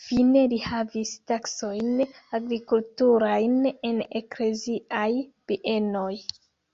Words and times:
Fine 0.00 0.42
li 0.52 0.58
havis 0.66 1.14
taskojn 1.30 1.88
agrikulturajn 2.40 3.58
en 3.90 3.98
ekleziaj 4.22 5.12
bienoj. 5.52 6.10